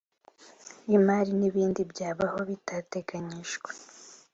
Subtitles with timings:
[0.89, 3.69] Y imari n ibindi byabaho bitateganyijwe